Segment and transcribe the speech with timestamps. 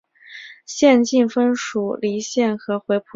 [0.65, 3.09] 县境分属鄞县和回浦县。